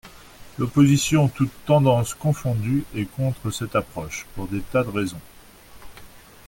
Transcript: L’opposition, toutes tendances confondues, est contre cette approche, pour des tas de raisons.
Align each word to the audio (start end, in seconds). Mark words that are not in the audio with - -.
L’opposition, 0.57 1.27
toutes 1.27 1.51
tendances 1.67 2.15
confondues, 2.15 2.85
est 2.95 3.05
contre 3.05 3.51
cette 3.51 3.75
approche, 3.75 4.25
pour 4.33 4.47
des 4.47 4.61
tas 4.61 4.83
de 4.83 4.89
raisons. 4.89 5.21